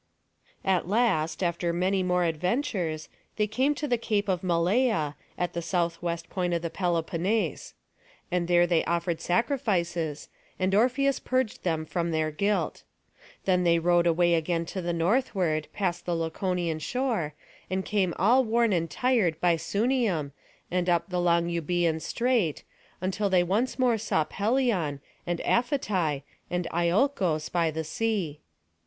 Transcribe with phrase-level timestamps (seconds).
[0.65, 5.61] At last, after many more adventures, they came to the Cape of Malea, at the
[5.61, 7.75] southwest point of the Peloponnese.
[8.31, 10.27] And there they offered sacrifices,
[10.57, 12.81] and Orpheus purged them from their guilt.
[13.45, 17.35] Then they rowed away again to the northward, past the Laconian shore,
[17.69, 20.31] and came all worn and tired by Sunium,
[20.71, 22.63] and up the long Eubœan Strait,
[23.01, 28.39] until they saw once more Pelion, and Aphetai, and Iolcos by the sea.